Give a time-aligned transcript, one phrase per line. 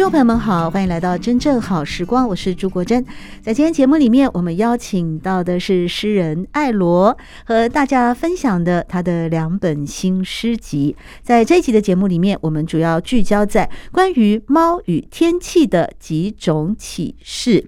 [0.00, 3.04] 众朋友们好，欢迎来到真正好时光，我是朱国珍。
[3.42, 10.96] 在今天节目里面，我们邀请到的是诗人艾罗，和大家分享的他的两本新诗集。
[11.22, 17.66] 在这一集的节目里面，我们主要聚焦在关于猫与天气的几种启示。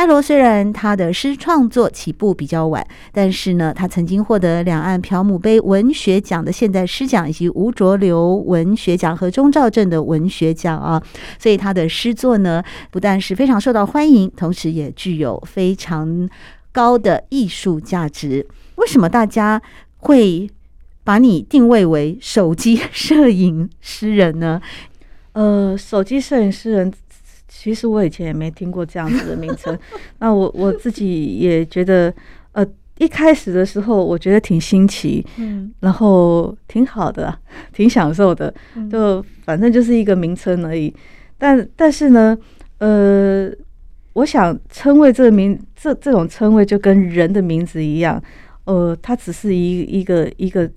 [0.00, 11.02] 爱罗虽然他的诗创作起步比较晚，但是呢，他曾经获得两岸朴母杯文学奖的现代诗奖，以及吴浊流文学奖和钟肇政的文学奖啊。
[11.38, 16.26] 所以他的诗作呢，不但是非常受到欢迎，同时也具有非常
[16.72, 18.46] 高的艺术价值。
[18.76, 19.60] 为什么大家
[19.98, 20.48] 会
[21.04, 24.62] 把你定位为手机摄影诗人呢？
[25.34, 26.90] 呃，手机摄影诗人。
[27.52, 29.76] 其实我以前也没听过这样子的名称，
[30.20, 32.14] 那我我自己也觉得，
[32.52, 32.64] 呃，
[32.98, 37.36] 一开始的时候我觉得挺新奇，嗯，然后挺好的，
[37.72, 38.54] 挺享受的，
[38.88, 40.94] 就反正就是一个名称而已。
[41.36, 42.38] 但但是呢，
[42.78, 43.50] 呃，
[44.12, 48.22] 我想称谓这个名，这这种称谓就跟人的名字一样，
[48.64, 50.70] 呃，它只是一一个一个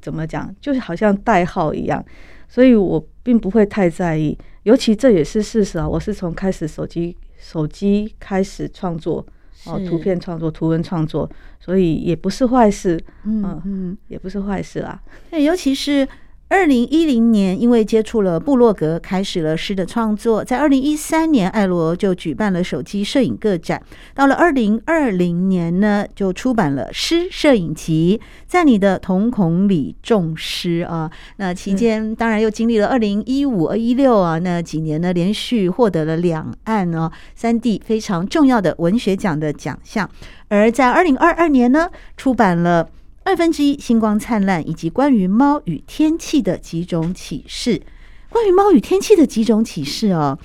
[0.00, 2.04] 怎么讲，就是好像代号一样，
[2.48, 4.38] 所以我并不会太在意。
[4.62, 5.88] 尤其这也是事实啊！
[5.88, 9.26] 我是从开始手机手机开始创作，
[9.66, 15.02] 哦，图片创作、图文创作，所以也不是坏事，嗯嗯，也不是坏事啦。
[15.30, 16.06] 对，尤其是。
[16.54, 20.44] 二零一零年，因为接触了布洛格，开始了诗的创作。
[20.44, 23.82] 在二零一三年，爱罗就举办了手机摄影个展。
[24.14, 31.10] 到了二零二零年呢，就出版了诗摄影集，在你的瞳孔里种诗啊。
[31.38, 40.08] 那期间，当然又经历了二零一五、二一六啊那几年呢，连续获得了两岸哦三地非常重要的文学奖的奖项。
[40.46, 42.88] 而在二零二二年呢，出版了。
[43.24, 47.80] 二分之一星光灿烂，以及关于猫与天气的几种启示。
[48.28, 50.38] 关于猫与天气的几种启示哦，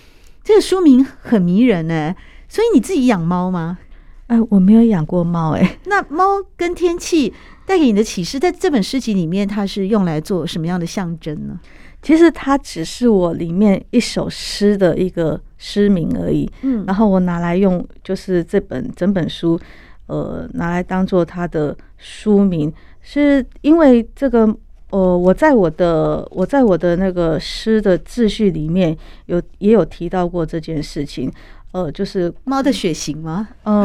[0.43, 2.15] 这个书名很迷人呢。
[2.47, 3.77] 所以你自己养猫吗？
[4.27, 5.77] 哎，我没有养过猫哎。
[5.85, 7.33] 那猫跟天气
[7.65, 11.59] 带给你的启示，在这本诗集里面，它是用来做什么样的象征呢？
[12.01, 16.49] 其实它只是我里面一首诗的一个诗名而已。
[16.61, 19.59] 嗯，然后我拿来用，就是这本整本书。
[20.09, 24.39] 呃，拿来当做他的书名，是因为这个，
[24.89, 28.97] 呃，我在我的我在我的那个诗的秩序里面
[29.27, 31.31] 有也有提到过这件事情，
[31.73, 33.49] 呃，就是猫的血型吗？
[33.65, 33.83] 嗯、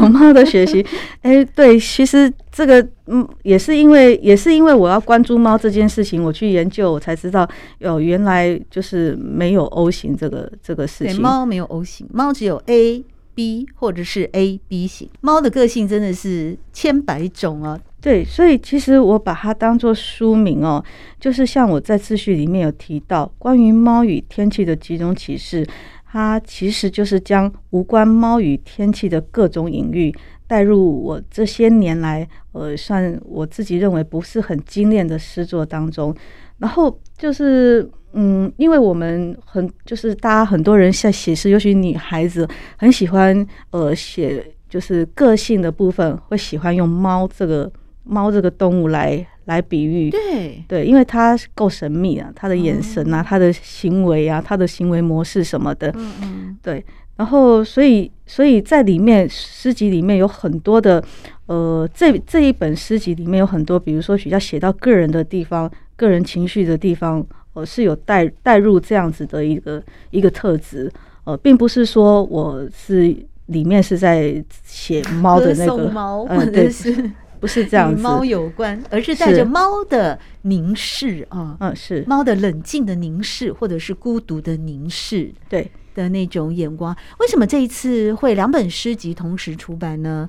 [0.00, 0.80] 呃， 猫的血型，
[1.22, 7.48] 哎、欸，对，其实这个嗯，也是因为也是因为我要关注猫这件事情，我去研究，我才知道
[7.78, 13.04] 有原来就是没有 O 型这个这个事情，猫没有 O 型，猫只有 A。
[13.34, 15.08] B 或者是 A B 型。
[15.20, 20.84] 猫的个性真的是千百种啊，对，所以其实我把它当做书名哦，
[21.18, 25.66] 就是像我在自序里面有提到关于猫与天气的几种启示，
[26.10, 30.14] 它其实就是将无关猫与天气的各种隐喻
[30.46, 36.14] 带入我这些年来呃，算我自己认为不是很精炼的诗作当中，
[36.58, 37.90] 然后就是。
[38.16, 47.68] 嗯，因为我们很就是大家很多人在写诗，尤其女孩子很喜欢呃写就是个性的部分，会喜欢用猫这个
[48.04, 50.10] 猫这个动物来来比喻。
[50.10, 55.90] 对对，因为它够神秘啊，它的眼神啊，它的行为啊，它的行为模式什么的。
[55.96, 56.58] 嗯嗯。
[56.62, 56.84] 对，
[57.16, 61.02] 然后所以所以在里面诗集里面有很多的
[61.46, 67.24] 呃，这这一本诗集里面有很多，比如说比较写到个人的地方、个人情绪的地方。
[67.54, 69.80] 呃是有带带入这样子的一个
[70.10, 70.90] 一个特质，
[71.22, 73.14] 呃，并不是说我是
[73.46, 82.02] 里面是在写猫的那个猫，或者是不是这样子，与猫有关，而是带着猫的凝视啊，嗯，是。
[82.08, 86.94] 猫的冷静的凝视，或者是孤独的凝视，对的那种眼光。
[87.20, 90.28] 为什么这一次会两本诗集同时出版呢？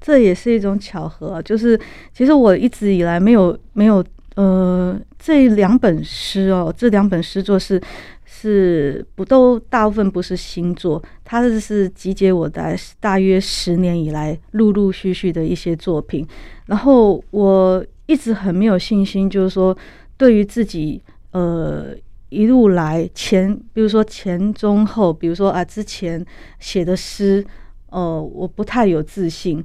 [0.00, 1.78] 这也是一种巧合，就是
[2.12, 4.04] 其实我一直以来没有没有。
[4.34, 7.78] 呃，这两本诗哦，这两本诗作是
[8.24, 16.26] 是不都大部分不是新作，它是是集结我在大约十年以来陆陆续续的一些作品。
[16.64, 19.76] 然后我一直很没有信心，就是说
[20.16, 21.02] 对于自己
[21.32, 21.94] 呃
[22.32, 26.24] 一路来前，比如说前中后，比如说啊之前
[26.58, 27.44] 写的诗，
[27.90, 29.62] 呃，我不太有自信。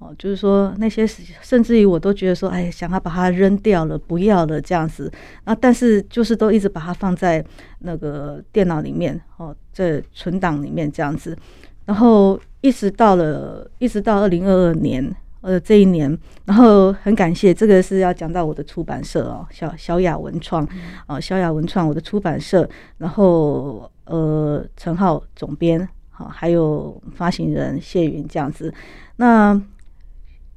[0.00, 5.12] 哦，就是说那些，甚至于我都觉得说，哎，想要把它扔掉了，不要了这样子
[5.44, 5.54] 啊。
[5.54, 7.44] 但是就是都一直把它放在
[7.80, 11.36] 那个电脑里面，哦，在存档里面这样子。
[11.84, 20.66] 然后一直到了，一直到二零二二年，呃，这一年，然后很感谢，这个是要讲到我的出版社哦，小小雅文创
[21.06, 28.72] 啊，小雅文创我的出版社，然后呃，陈浩总编，好，还有发行人谢云这样子，
[29.16, 29.60] 那。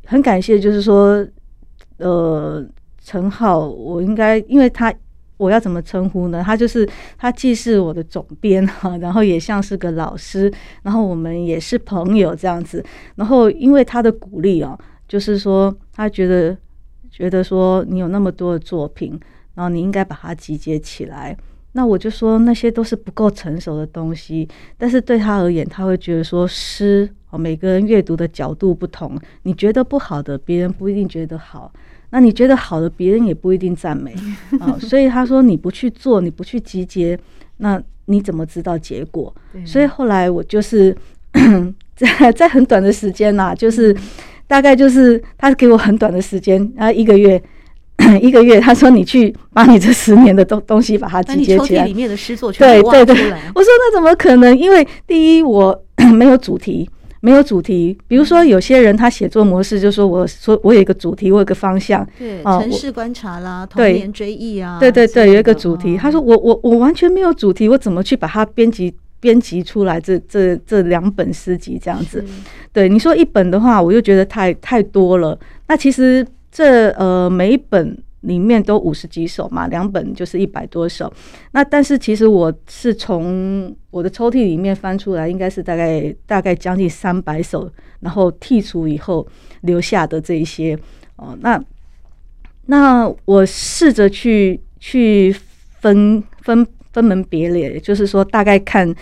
[0.06, 1.26] 很感谢，就是说，
[1.96, 2.62] 呃，
[3.02, 4.94] 陈浩，我应该，因为他，
[5.38, 6.42] 我要怎么称呼呢？
[6.46, 6.88] 他就是
[7.18, 10.52] 他既是我的总编哈，然后也像是个老师，
[10.84, 12.84] 然后我们也是朋友这样子。
[13.16, 14.78] 然后因为他的鼓励哦，
[15.08, 16.56] 就是说他觉得
[17.10, 19.20] 觉得说你有那么多的作品，
[19.56, 21.36] 然后你应该把它集结起来。
[21.76, 24.48] 那我就说那些都是不够成熟的东西，
[24.78, 31.72] 但是对他而言，他会觉得说诗哦，每个人阅读的角度不同，你觉得不好的，别人不一定觉得好；
[32.13, 34.13] 那你觉得好的，别人也不一定赞美
[34.62, 34.77] 啊。
[34.80, 37.18] 所以他说你不去做，你不去集结，
[37.57, 39.33] 那你怎么知道结果？
[39.65, 40.95] 所以后来我就是
[41.98, 43.95] 在在很短的时间呐，就是
[44.45, 47.42] 大概就是他给我很短的时间，然后一个月。
[48.19, 51.86] 一个月，他说你去把你这十年的东东西把它集结起来。
[51.86, 54.57] 里面的诗作全部对对对，我说那怎么可能？
[54.57, 55.80] 因为第一，我
[56.12, 56.89] 没有主题，
[57.24, 57.98] 没有主题。
[58.06, 62.06] 比如说有些人他写作模式，就说我说我有一个主题，我有一个方向。
[62.20, 64.78] 对，城市观察啦，童年追忆啊。
[64.78, 65.96] 对对对，有一个主题。
[65.96, 70.02] 他说我我我完全没有主题，我怎么去把它编辑编辑出来？
[70.02, 72.24] 这这这两本诗集这样子。
[72.74, 75.40] 对，你说一本的话，我又觉得太太多了。
[75.68, 76.25] 那其实。
[76.56, 81.12] 这呃，每一本里面都五十几首嘛，两本就是一百多首。
[81.52, 87.72] 那但是其实我是从我的抽屉里面翻出来，应该是大概大概将近三百首，
[88.02, 89.25] 然后剔除以后
[89.62, 90.78] 留下的这一些
[91.16, 91.38] 哦。
[91.42, 91.64] 那
[92.66, 95.34] 那我试着去去
[95.80, 98.94] 分分分门别类，就是说大概看。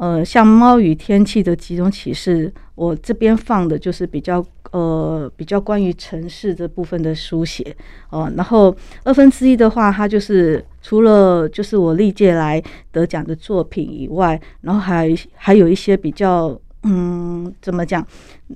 [0.00, 2.50] 呃，像猫与天气的几种启示，
[2.80, 7.76] 我这边放的就是比较呃比较关于城市这部分的书写
[8.08, 8.32] 哦、呃。
[8.38, 8.74] 然后
[9.04, 18.02] 二分之一的话，它就是除了就是我历届来得奖的作品以外，然后还还有一些比较嗯怎么讲，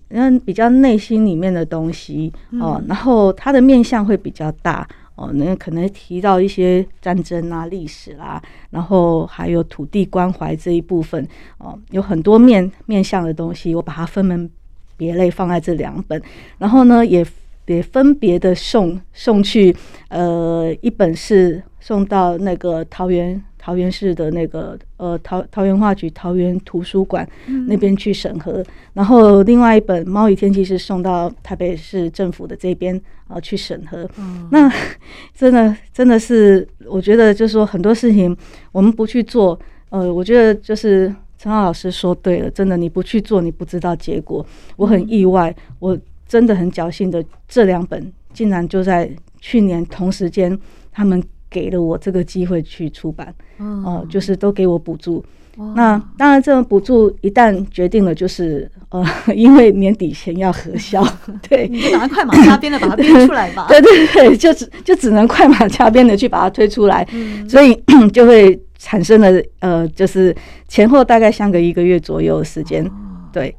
[0.09, 2.85] 嗯比较内心里面的东西哦、呃。
[2.89, 4.89] 然后它的面向会比较大。
[5.17, 11.27] 哦，那可能提到一些战争啊、历史啦、然后还有土地关怀这一部分
[11.59, 14.51] 哦，有很多面面向的东西，我把它分门
[14.97, 16.21] 别类放在这两本，
[16.59, 17.25] 然后呢，也
[17.67, 19.75] 也分别的送送去，
[20.09, 23.43] 呃，一本是送到那个桃园。
[23.65, 27.27] 桃园市的那个呃桃桃园画局桃园图书馆
[27.67, 34.07] 那边去审核，嗯、然后另外一本《猫与天气》是送到台北市政府的这边啊去审核。
[34.19, 34.71] 嗯、那
[35.35, 38.37] 真的真的是，我觉得就是说很多事情
[38.71, 44.45] 我们不去做，呃，我觉得就是陈浩老师说对了，真的你不去做，你不知道结果。
[44.77, 50.59] 我很意外，我真的很侥幸的，这两本竟然就在去年同时间
[50.93, 51.23] 他们。
[51.55, 55.25] 给了我这个机会去出版，哦、呃，就是都给我补助。
[55.57, 61.01] 哦、那当然，这种补助一旦决定了，就是呃， 因为年底前要核销，
[61.49, 63.67] 对，你就赶快快马加鞭的把它编出来吧。
[63.71, 67.81] 对对对，就只就只能快马加鞭的去把它推出来，嗯、所以
[68.13, 69.31] 就会产生了
[69.61, 70.35] 呃，就是
[70.67, 72.85] 前后大概相隔一个月左右的时间。
[72.85, 72.91] 哦、
[73.33, 73.55] 对，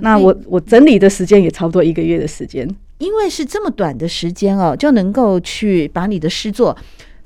[0.00, 2.68] 那我我整理的时间也差不多一个月的时间，
[2.98, 6.76] 因为是这么短的时间哦，就能够去把你的诗作。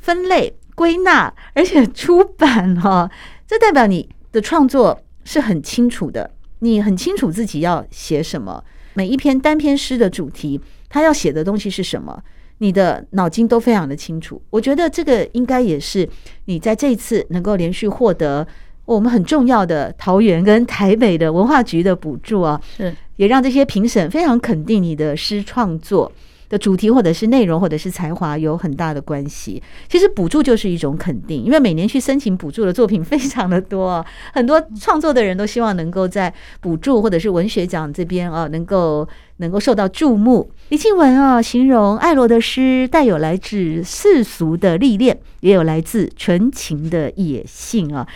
[0.02, 3.10] 分类归纳，而且出版哈、哦，
[3.48, 12.22] 这代表你的创作是很清楚的，你很清楚自己要写什么，每一篇单篇诗的主题，他要写的东西是什么，
[12.58, 14.42] 你的脑筋都非常的清楚。
[14.50, 16.06] 我觉得这个应该也是
[16.46, 18.46] 你在这一次能够连续获得
[18.84, 22.94] 我们很重要的桃园跟台北的文化局的补助啊，是。
[23.16, 26.10] 也让这些评审非常肯定你的诗创作
[26.52, 29.62] 的主题或者是内容或者是才华有很大的关系。
[29.88, 34.04] 其实补助就是一种肯定，因为每年去申请补助的作品非常的多，
[34.34, 40.50] 很多创作的人都希望能够在补助或者是文学奖这边啊，能够能够受到注目。
[40.68, 48.06] 李静文啊，形容爱罗的诗带有来自世俗的历练，也有来自纯情的野性啊。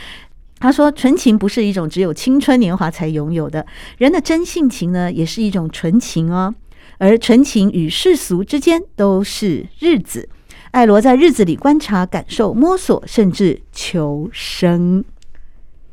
[0.58, 3.64] 他说：“纯情不是一种只有青春年华才拥有的，
[3.98, 6.54] 人的真性情呢，也是一种纯情哦。”
[6.98, 10.28] 而纯情与世俗之间都是日子，
[10.70, 15.04] 艾罗在日子里观察、感受、摸索，甚至求生。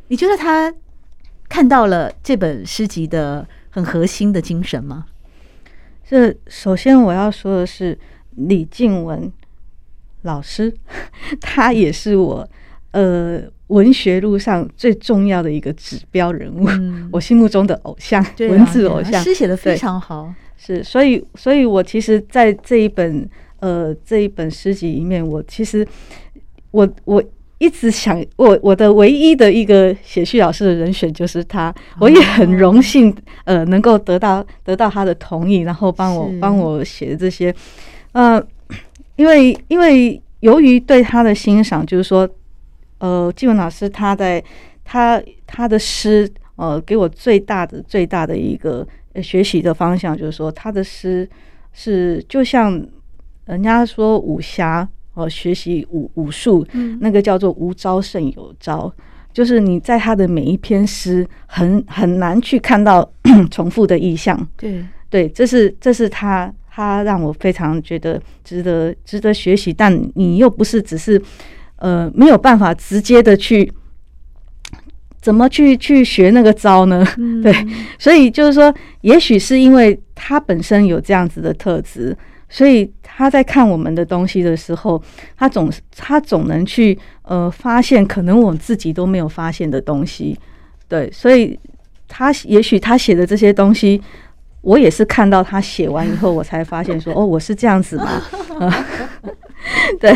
[0.08, 0.74] 你觉得他
[1.50, 5.06] 看到了这本诗集的很核心的精神吗？
[6.08, 7.98] 这首先我要说的是，
[8.36, 9.32] 李静文
[10.24, 10.74] 老师，
[11.42, 12.48] 他也是我
[12.92, 20.34] 呃文学路上最重要的一个指标人物，嗯、我心目中的偶像，啊、文字偶像，诗写的非常好。
[20.66, 23.30] 是，所以，所以我其实在这一本
[23.60, 25.86] 呃这一本诗集里面，我其实
[26.72, 27.22] 我我
[27.58, 37.54] 一直想，我我的唯一的一个写序老师的人选就是他，我也很荣幸呃能够得到得到他的同意，然后帮我帮我写的这些，
[38.14, 38.42] 呃，
[39.18, 42.26] 因为因为由于对他的欣赏，就是说，
[43.00, 44.42] 呃，静文老师他在
[44.86, 48.88] 他他的诗呃给我最大的最大的一个。
[49.22, 51.28] 学习的方向就是说，他的诗
[51.72, 52.82] 是就像
[53.46, 56.66] 人家说武侠哦，学习武武术，
[57.00, 58.92] 那个叫做无招胜有招，
[59.32, 63.08] 就是你在他的每一篇诗很很难去看到
[63.52, 64.48] 重复的意象。
[64.58, 71.22] 对对，这是这是他他让我非常觉得值得值得学习，但你又不是只是
[71.76, 73.72] 呃没有办法直接的去。
[75.24, 77.08] 怎么去去学那个招呢？
[77.18, 77.56] 嗯、 对，
[77.98, 82.16] 所以就是说，也许是因为他本身有这样子的特质，
[82.50, 85.02] 所以他在看我们的东西的时候，
[85.38, 90.38] 他总他总能去呃发现可能我自己都没有发现的东西。
[90.90, 91.58] 对，所以
[92.10, 94.02] 他也许他写的这些东西，
[94.60, 98.22] 我也是看到他写完以后，我才发现说，哦，我是这样子嘛。
[98.60, 98.70] 呃、
[100.02, 100.14] 对。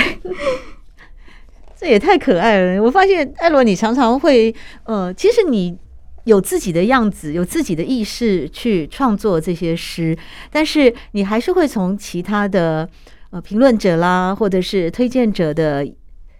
[1.79, 2.81] 这也太可爱了！
[2.81, 4.53] 我发现艾罗，你常常会
[4.85, 5.77] 呃，其实你
[6.23, 10.17] 有自己的样子，有自己的意识去创作这些诗，
[10.51, 12.89] 但是你还是会从其他的
[13.29, 15.87] 呃评论者啦，或者是推荐者的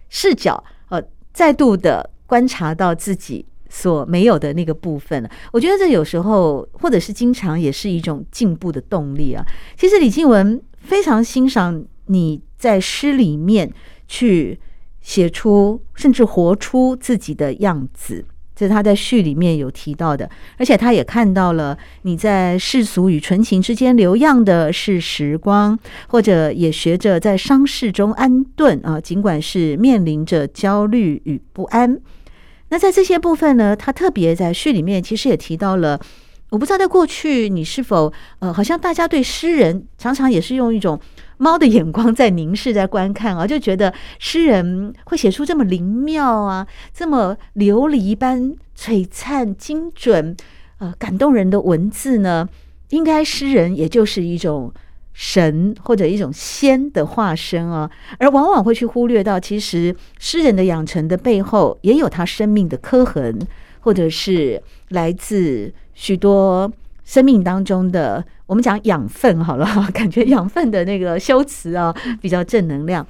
[0.08, 1.00] 视角，呃，
[1.32, 5.30] 再度的观察到自己所没有的那个部分。
[5.52, 9.44] 我觉得这有时候或者是经常也是一种进步的动力啊。
[9.76, 13.72] 其实李静文非常欣赏你在诗里面
[14.08, 14.58] 去。
[15.08, 18.22] 写出甚至活出自己的样子，
[18.54, 20.28] 这是他在序里面有提到的。
[20.58, 31.98] 而且他也看到了你在世俗与纯情之间流漾的是时光，或者也学着在伤势中安顿啊，尽管是面临着焦虑与不安。
[32.68, 35.98] 那在这些部分呢，他特别在序里面其实也提到了。
[36.50, 40.98] 我不知道在过去你是否呃，好像大家对诗人常常也是用一种
[41.38, 50.36] 猫的眼光在凝视、在观看啊，就觉得诗人会写出这么灵妙啊、这么琉璃般璀璨、精准、
[50.78, 52.48] 呃感动人的文字呢？
[52.90, 54.72] 应该诗人也就是一种
[55.12, 63.38] 神或者一种仙的化身啊，而往往会去忽略到，其实诗人的养成的背后也有他生命的刻痕，
[63.80, 65.72] 或者是来自。
[66.00, 66.70] 许多
[67.04, 73.06] 生命当中的，我们讲养分好了， 感觉养分的那个修辞啊，比较正能量。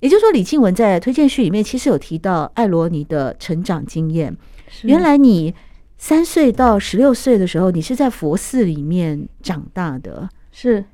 [0.00, 4.36] 也就是说，李静文在推荐序里面其实有提到艾罗尼的成长经验。
[4.82, 5.54] 原来你
[5.96, 10.28] 三岁到十六岁的时候，你是在佛寺里面长大的。
[10.52, 10.84] 是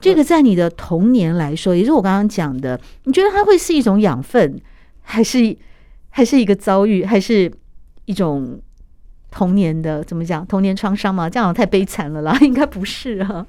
[0.00, 4.58] 这个在你的童年来说，也是我刚刚讲的，你觉得它会是一种养分，
[5.02, 5.54] 还是
[6.08, 7.52] 还是一个遭遇，还是
[8.06, 8.58] 一种？
[9.36, 10.46] 童年的怎么讲？
[10.46, 11.28] 童年创伤吗？
[11.28, 13.46] 这样太悲惨了啦，应该不是啊。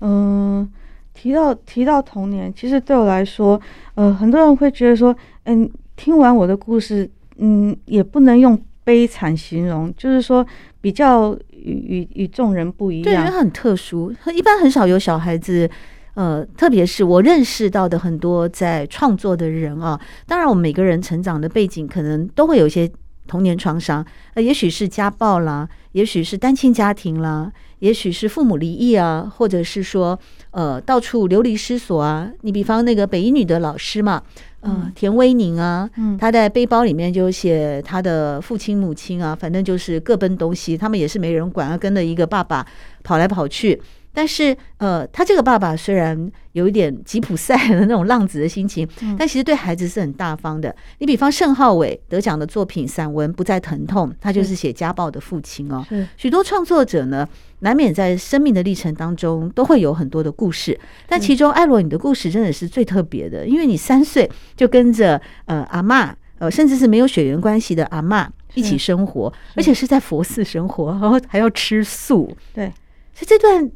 [0.00, 0.66] 嗯，
[1.12, 3.60] 提到提到童年，其实对我来说，
[3.94, 5.14] 呃，很多人会觉得说，
[5.44, 10.46] 嗯，听完我的故事，嗯，也不能用悲惨形容，就是说
[10.80, 15.68] 比较与与与众人不一样，对，因为很特殊，一般很少有小孩子，
[16.14, 20.00] 呃，特别是我认识到的很多在创作的人啊。
[20.26, 22.90] 当然，我们每个人成长的背景可能都会有一些。
[23.32, 30.18] 童年创伤，呃，也许是家暴啦，也许是单亲家庭啦，也许是父母离异啊，或者是说，
[30.50, 32.30] 呃，到处流离失所啊。
[32.42, 34.22] 你比方那个北一女的老师嘛，
[34.60, 42.66] 呃，田威宁啊，嗯，他在背包里面就写他的父亲母亲啊，反正就是各奔东西，他们也是没人管，跟着一个爸爸
[43.02, 43.80] 跑来跑去。
[44.12, 48.86] 但是，呃，他这个爸爸虽然有一点吉普赛的那种浪子的心情，
[49.18, 50.74] 但其实对孩子是很大方的。
[50.98, 55.82] 你比方盛浩伟得奖的作品散文《不再疼痛》，他就是写家暴的父亲哦。
[56.16, 57.26] 许多创作者呢，
[57.60, 72.36] 难免在生命的历程当中都会有很多的故事，但其中艾罗你的故事真的是最特别的，因为你三岁就跟着呃阿嬷，呃甚至是没有血缘关系的阿嬷一起生活，而且是在佛寺生活，然后还要吃素。
[72.52, 72.66] 对，
[73.14, 73.70] 所以这段。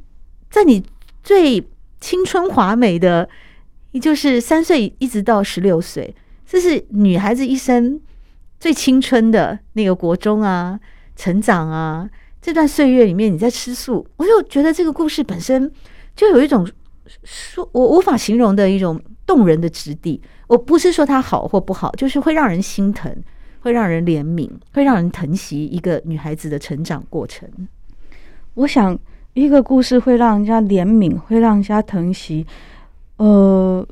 [0.57, 0.83] 在你
[1.23, 1.63] 最
[2.01, 3.29] 青春华美的
[3.91, 8.01] 也就是三岁一直到十六岁，这是女孩子一生
[8.59, 10.81] 最青春的那个国中啊，
[11.15, 12.09] 成长啊，
[12.41, 15.71] 这段岁月里面你在吃素，我就觉得这个故事本身
[16.15, 16.67] 就有一种
[17.23, 20.23] 说我无法形容的一种动人的质地。
[20.47, 23.15] 我不是说它好或不好，就是会让人心疼，
[23.61, 27.47] 会让人怜悯，会让人疼惜一个女孩子的成长过程。
[28.55, 28.99] 我想，
[29.37, 32.47] 一个故事会让人家怜悯，会让人家疼惜。
[33.19, 33.87] 呃，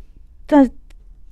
[0.46, 0.66] 但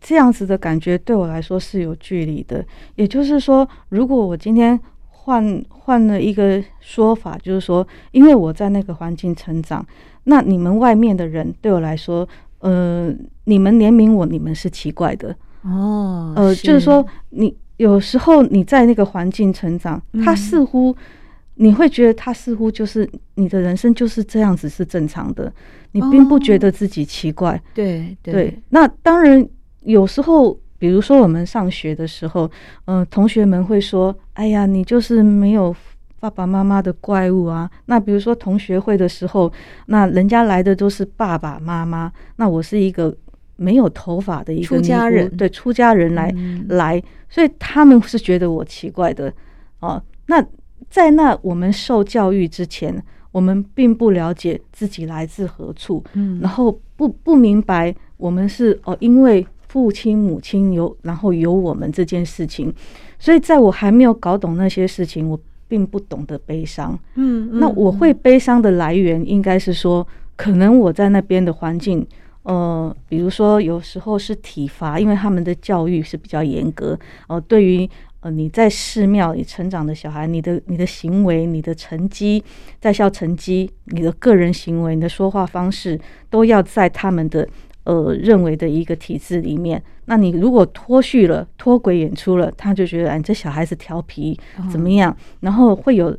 [0.03, 2.63] 这样子的感觉对我来说是有距离的。
[2.97, 4.79] 也就是说，如果我今天
[5.09, 9.85] 换换了一个说法，就是说，因为我在那个环境成长，
[10.25, 12.29] 那你们外面的人对我来说，
[12.59, 13.11] 呃，
[13.45, 16.35] 你们怜悯我，你们是奇怪的哦。
[16.37, 20.93] 呃，就是说，你有时候你在那个环境成长，他似乎。
[20.93, 20.97] 嗯
[21.55, 25.53] 你会觉得他似乎就是你的人生就是这样子是正常的，
[25.93, 27.55] 你并不觉得自己奇怪。
[27.55, 29.47] 哦、对对，对，那当然
[29.83, 32.51] 有时候，比如说我们上学的时候，
[32.87, 35.75] 嗯、呃，同学们会说：“哎呀，你就是没有
[36.19, 39.53] 爸爸妈妈的怪物啊。”那比如说同学会的时候，
[39.87, 43.15] 那人家来的都是爸爸妈妈，那我是一个
[43.57, 49.33] 没有头发的一个出家人，对，出家人来、嗯、来，所以他们是觉得我奇怪的
[49.81, 50.03] 哦。
[50.27, 50.45] 那
[50.93, 62.71] 在那我们受教育之前，我们并不了解自己来自何处，嗯，然后不不明白我们是哦，因为父亲母亲有，然后有我们这件事情，
[63.19, 72.07] 所以在我还没有搞懂那些事情，我并不懂得悲伤，嗯，那我会悲伤的来源应该是说，可能我在那边的环境，
[72.43, 76.93] 呃，比如说有时候是体罚，因为他们的教育是比较严格，
[77.29, 77.89] 哦、呃，对于。
[78.23, 82.43] 呃，你在寺庙里成长的小孩，你的你的行为、你的成绩、
[82.81, 87.47] 在校成绩、你的个人行为、你的说话方式，都要在他们的
[87.83, 89.83] 呃认为的一个体制里面。
[90.05, 94.39] 那你如果脱序了、脱轨演出了，他就觉得，哎，这小孩子调皮
[94.71, 95.17] 怎么样？
[95.41, 96.17] 然后会有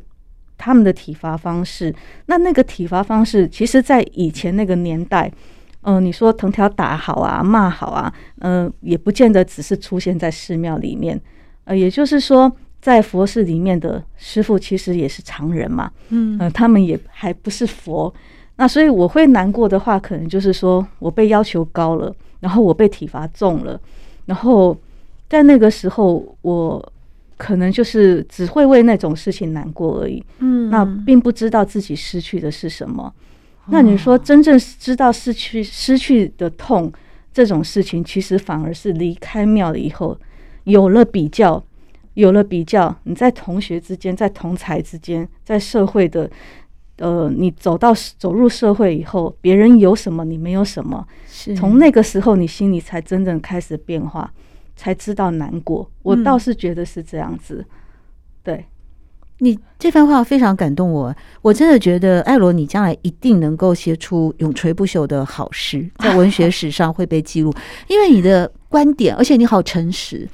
[0.58, 1.94] 他们的体罚方式。
[2.26, 5.32] 那那个体罚方式，其实在以前那个年代，
[5.80, 11.18] 嗯、呃，你说藤条打好啊，骂好啊，嗯、呃，也不见得只是出现在寺庙里面。
[11.64, 12.50] 呃，也就是说，
[12.80, 18.12] 在佛寺里面的师傅其实也是常人嘛，嗯，呃，他们也还不是佛，
[18.56, 23.80] 那所以我会难过的话，可能就是说我被要求高了，然后我被体罚重了，
[24.26, 24.76] 然后
[25.28, 26.92] 在那个时候，我
[27.38, 33.12] 可能就是只会为那种事情难过而已，嗯，那并不知道自己失去的是什么。
[33.68, 36.92] 那你说真正知道失去失去的痛
[37.32, 40.14] 这种事情，其实反而是离开庙了以后。
[40.64, 41.62] 有了比较，
[42.14, 46.30] 有了比较，你在同学之间，在同才之间，在社会的，
[46.98, 54.32] 呃，你走到走入社会以后，别人有什么，你没有什么，是从那个时候，你心里才真正开始变化，
[54.76, 55.90] 才知道难过。
[56.02, 57.74] 我倒是觉得是这样子，嗯、
[58.42, 58.64] 对，
[59.38, 67.52] 你这番话非常感动我，我真的觉得艾罗，你将来一定能够写出永垂不朽的好诗，在文学史上会被记录，
[67.88, 70.28] 因为你的观点，而且你好诚实。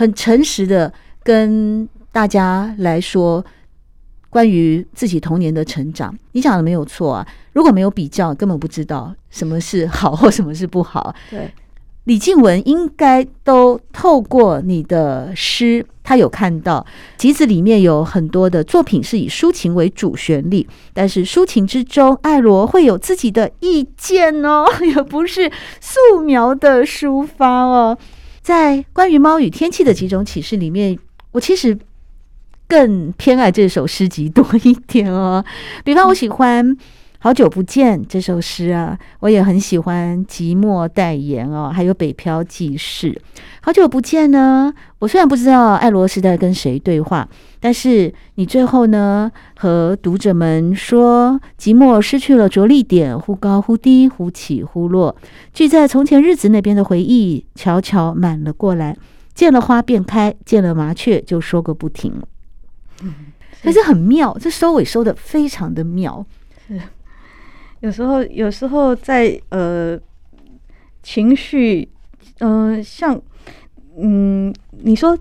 [0.00, 0.90] 很诚实的
[1.22, 3.44] 跟大家来说，
[4.30, 7.26] 关于自己童年的成长，你讲的没有错啊。
[7.52, 11.14] 如果没有比较，根本不知道什么是好或什么是不好。
[11.28, 11.52] 对，
[12.04, 16.86] 李静文应该都透过你的诗，他有看到
[17.18, 27.98] 集子里面有很多的作品是以抒情为主旋律，但是抒情之中，爱罗会有自己的意见哦， 也不是素描的抒发哦。
[28.50, 30.98] 在关于猫与天气的几种启示里面，
[31.30, 31.78] 我其实
[32.66, 35.44] 更偏爱这首诗集多一点哦。
[35.84, 36.66] 比方，我喜欢
[37.20, 43.12] 《好久不见》这首诗啊，我也很喜欢《寂寞代言》哦，还有《北漂记事》。
[43.60, 47.26] 好久不见呢，我虽然不知道爱罗是在跟谁对话，
[47.58, 55.16] 但是你最后呢，和读者们说，寂寞失去了着力点，忽高忽低，忽起忽落，
[55.54, 58.94] 聚在从前日子那边的回忆，悄悄满了过来。
[59.32, 62.12] 见了花便开，见了麻雀就说个不停。
[63.02, 63.14] 嗯，
[63.62, 66.22] 但是很妙，这收尾收得非常的妙。
[66.68, 66.78] 是，
[67.80, 69.98] 有时候，有时候在呃
[71.02, 71.88] 情绪，
[72.40, 73.18] 嗯、呃，像。
[73.98, 75.16] 嗯，你说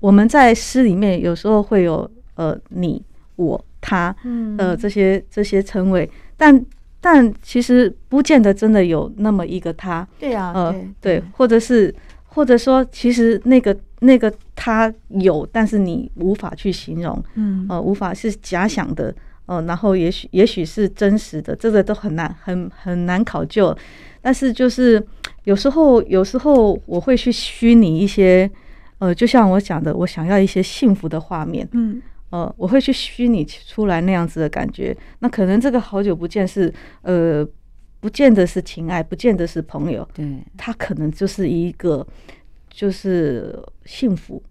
[0.00, 3.02] 我们在诗里面有时候会有呃你
[3.36, 6.64] 我他嗯呃这些这些称谓，但
[7.00, 10.06] 但其实不见得真的有那么一个他。
[10.18, 11.92] 对啊，呃对，或者是
[12.24, 19.10] 或者说其实那个那个他有，但是你无法去形容，嗯呃无法是假想的，
[19.46, 23.76] 哦、呃，然后也许也许是真实的，这个都很难很很难考究。
[24.22, 25.04] 但是就是
[25.44, 28.50] 有时候有时候我会去虚拟一些，
[28.98, 34.96] 呃，就像我讲的，我想要一些幸福的画面，嗯，呃，我会去虚拟出来那样子的感觉。
[35.18, 37.46] 那可能这个好久不见是呃，
[38.00, 40.24] 不见得是情爱，不见得是朋友，对，
[40.56, 42.06] 他可能就是一个
[42.70, 44.42] 就是幸福。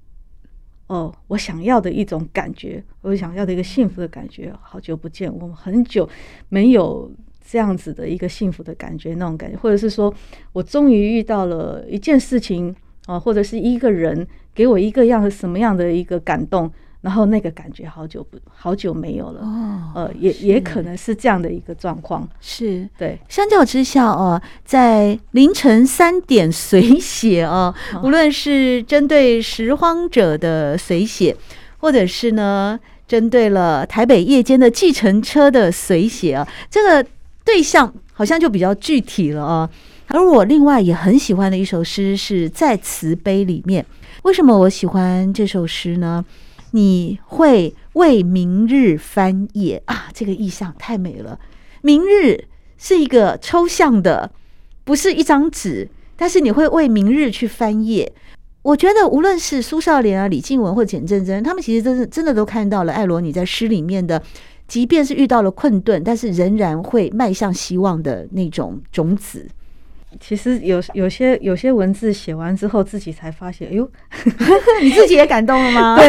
[0.88, 6.08] 哦，我想要的一种感觉，我想要的一个幸福的感觉，好久不见，我们很久
[6.50, 7.10] 没有
[7.50, 10.14] 这样子的一个幸福的感觉，那种感觉，或者是说
[10.54, 12.76] 我终于遇到了一件事情
[13.06, 16.72] 啊，或者是一个人给我一个样什么样的一个感动。
[17.02, 19.42] 然后那个感觉好久不好久没有了。
[19.42, 22.88] 哦，呃，也也可能是这样的一个状况，是。
[22.96, 23.18] 对。
[23.28, 27.74] 相较之下哦，在凌晨三点随写哦，
[28.04, 31.36] 无论是针对拾荒者的随写，
[31.80, 37.10] 或者是呢针对了台北夜间的计程车的随写啊，这个
[37.44, 39.70] 对象好像就比较具体了啊。
[40.08, 43.86] 而我另外也很喜欢的一首诗是在慈悲里面，
[44.24, 46.26] 为什么我喜欢这首诗呢？
[46.72, 51.40] 你会为明日翻页啊，这个意象太美了。
[51.82, 52.46] 明日
[52.78, 54.32] 是一个抽象的，
[54.84, 58.12] 不是一张纸，但是你会为明日去翻页。
[58.62, 64.22] 我觉得无论是苏少莲啊、李静文或简正真，他们其实真是真的都看到了爱罗你在诗里面的，
[64.72, 69.46] 即便是遇到了困顿，但是仍然会迈向希望的那种种子。
[70.18, 73.92] 其实有有些有些文字写完之后，自己才发现，哎呦，
[74.82, 75.98] 你自己也感动了吗？
[76.00, 76.08] 对，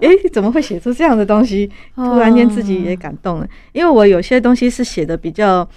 [0.00, 1.70] 哎，怎么会写出这样的东西？
[1.94, 5.68] 突然间自己也感动了，因为我有些东西是写的比较，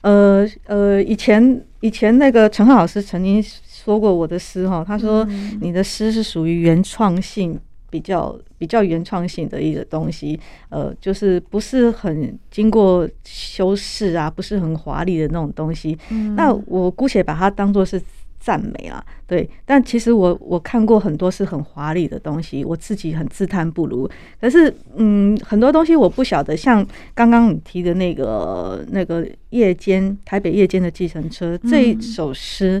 [0.00, 5.28] 呃呃，以前以前那个陈浩老师曾经说过我的诗哈，他说
[5.60, 7.60] 你的诗是属于原创性。
[7.90, 15.96] 比较比较原创性的一个东西，呃，就是不是很经过修饰啊，不是很华丽的那种东西。
[16.10, 18.00] 嗯，那我姑且把它当做是
[18.38, 19.48] 赞美啦，对。
[19.64, 24.08] 但其实我我看过很多是很华丽的东西，我自己很自叹不如。
[24.40, 32.80] 可是，嗯，很多东西我不晓得，像刚刚你提的那个那个夜间台北夜间的计程车这一首诗，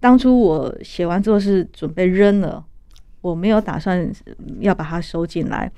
[0.00, 2.64] 当初我写完之后是准备扔了。
[3.22, 4.12] 我没有打算
[4.60, 5.72] 要把它收进来，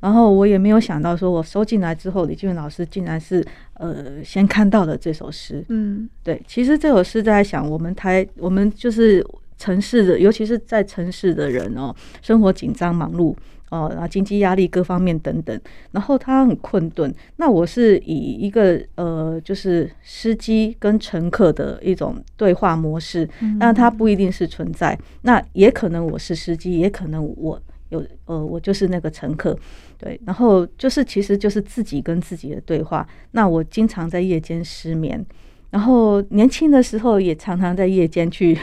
[0.00, 5.62] 然后我也没有想到说，我收进来之后，李俊文老师竟然是呃先看到了这首诗。
[5.68, 9.22] 嗯，对，其实这首诗在想，我们台我们就是
[9.58, 13.34] 城市的，尤其是在城市的人哦，生活紧张忙碌。
[13.74, 15.60] 哦，然后经济压力各方面等等，
[15.90, 17.12] 然后他很困顿。
[17.38, 29.58] 那我是以一个呃，就是司机跟乘客的一种对话模式，那他不一定是存在，那也可能我是司机，也可能我有呃，我就是那个乘客，
[29.98, 30.20] 对。
[30.24, 33.04] 然后就是其实就是自己跟自己的对话。
[33.32, 35.26] 那我经常在夜间失眠。
[35.74, 38.56] 然后年轻的时候也常常在夜间去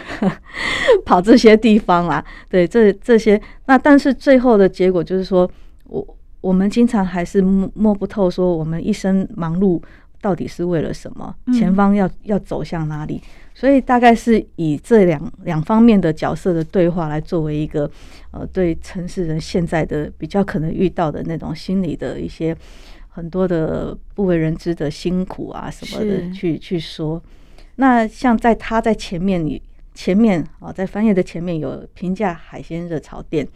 [1.04, 5.50] 跑这些地方啦，对，这这些那但是最后的结果就是说，
[5.88, 9.82] 我我们经常还是摸摸不透，说我们一生忙碌
[10.21, 13.21] 到底是为了什么，前方要要走向哪里？
[13.54, 17.91] 所以大概是以这两两方面的角色的对话来作为一个
[18.32, 22.56] 呃，对城市人现在的比较可能遇到的那种心理的一些。
[23.13, 27.21] 很多的不为人知的辛苦啊什么的，去去说。
[27.76, 29.62] 那像在他在前面，你
[29.93, 33.47] 前面啊，在翻页的前面有评价海鲜热炒店。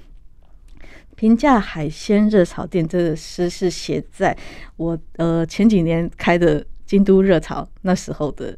[1.15, 4.35] 平价海鲜热炒店这个诗是写在
[4.75, 8.57] 我呃前几年开的京都热炒那时候的，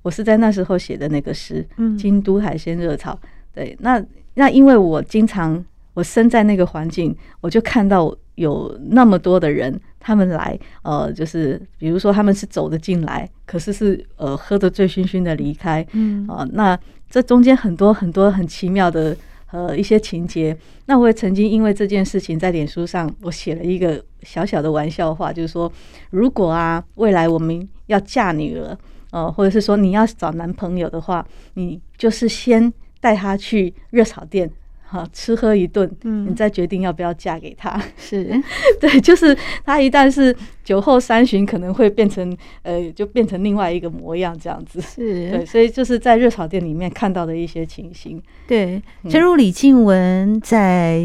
[0.00, 1.66] 我是在那时候写的那个诗。
[1.76, 3.18] 嗯，京都海鲜热炒。
[3.52, 4.02] 对，那
[4.34, 5.62] 那因为我经常
[5.98, 9.80] 我身在那个环境，我就看到有那么多的人。
[9.98, 16.78] 他们来，呃，就是比如说他们是走的进来，可是是呃喝得醉醺醺的离开，嗯啊、呃，那
[17.10, 19.14] 这中间很多很多很奇妙的
[19.50, 20.56] 呃一些情节。
[20.86, 25.70] 那我也曾经因为这件事情在脸书上，我写了一个小小的玩笑话，就是说，
[26.10, 28.78] 如果啊未来我们要嫁女儿，
[29.10, 34.48] 呃，或者是说你要找男朋友的话，你就是先带他去热炒店。
[34.90, 37.78] 好，吃喝一顿，嗯，你再决定要不要嫁给他。
[37.98, 38.42] 是
[38.80, 44.80] 对，就是他一旦是酒后三巡，可能会变成呃，就变成另外一个模样这样子。
[44.80, 48.18] 是对，所以就是在热炒店里面看到的一些情形。
[48.46, 51.04] 对，正如李静文在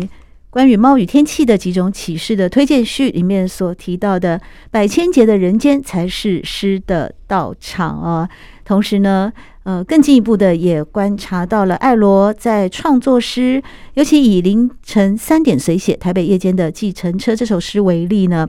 [0.50, 4.40] 关于猫与天气的几种启示的推荐序里面所提到的，
[4.72, 8.30] 百千劫的人间才是诗的道场啊。
[8.64, 9.34] 同时呢。
[9.64, 18.48] 呃，更进一步的也观察到了艾罗在创作诗，尤其以凌晨三点随写台北夜间的计程车这首诗为例呢，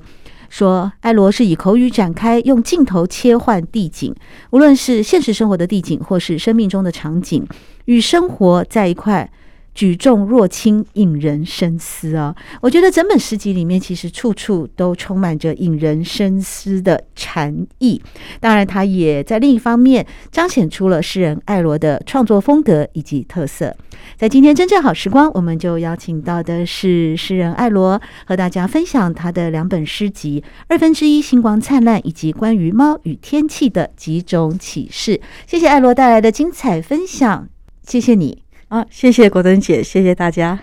[0.49, 4.15] 说艾罗是以口语展开，用镜头切换地景，
[4.51, 7.47] 无论是现实生活的地景，或是生命中的场景，
[7.85, 9.31] 与生活在一块。
[9.75, 12.35] 举重若轻，引人深思啊！
[12.61, 18.01] 我觉得整本诗集里面其实处处都充满着引人深思的禅意。
[18.39, 23.77] 当然，它也在另一方面彰显出了诗人爱罗的创作风格以及特色。
[24.17, 35.21] 在今天真正好时光，我们就邀请到的是诗人爱罗，和大家分享他的两本诗集《二分之一星光灿烂》以及关于猫与天气的几种启示。
[35.49, 37.49] 谢谢爱罗带来的精彩分享，
[37.83, 38.44] 谢谢你。
[38.75, 40.59] 好，谢谢果珍姐，谢谢大家。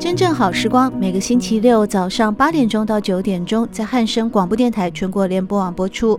[0.00, 6.18] 真正好时光，每个星期六早上八点钟到九点钟，在汉声广播电台全国联播网播出。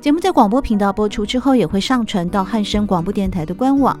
[0.00, 4.00] 节目在广播频道播出之后，也会上传到汉声广播电台的官网。